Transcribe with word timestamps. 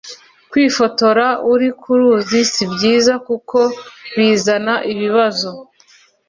Kwifotora 0.49 1.27
uri 1.51 1.69
kuruzi 1.81 2.39
si 2.51 2.63
byiza 2.73 3.13
kuko 3.27 3.59
Bizana 4.15 4.73
ibibazo 4.93 5.49